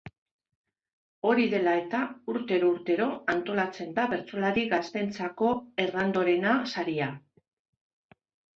Hori 1.31 1.43
dela-eta 1.51 1.99
urtero-urtero 2.33 3.07
antolatzen 3.35 3.93
da 3.99 4.07
bertsolari 4.15 4.65
gazteentzako 4.73 5.53
Hernandorena 5.87 6.59
Saria. 6.75 7.15